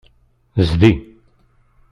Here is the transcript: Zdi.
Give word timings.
Zdi. 0.67 0.91